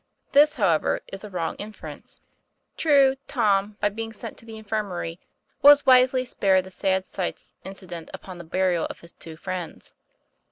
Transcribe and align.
This, 0.31 0.55
however, 0.55 1.01
is 1.13 1.23
a 1.23 1.29
wrong 1.29 1.55
inference. 1.57 2.21
True, 2.75 3.17
Tom, 3.27 3.77
by 3.79 3.89
being 3.89 4.11
sent 4.11 4.35
to 4.39 4.45
the 4.47 4.57
infirmary, 4.57 5.19
was 5.61 5.85
wisely 5.85 6.25
spared 6.25 6.63
the 6.63 6.71
sad 6.71 7.05
sights 7.05 7.53
incident 7.63 8.09
upon 8.11 8.39
the 8.39 8.43
burial 8.43 8.87
of 8.87 9.01
his 9.01 9.13
two 9.13 9.35
friends. 9.37 9.93